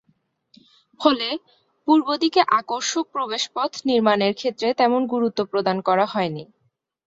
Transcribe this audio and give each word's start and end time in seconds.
ফলে 0.99 1.27
পূর্বদিকে 1.87 2.41
আকর্ষক 2.59 3.05
প্রবেশপথ 3.11 3.71
নির্মাণের 3.85 4.33
ক্ষেত্রে 4.33 4.67
তেমন 4.73 5.01
গুরুত্ব 5.05 5.39
প্রদান 5.45 5.77
করা 5.81 6.05
হয় 6.05 6.31
নি। 6.35 6.43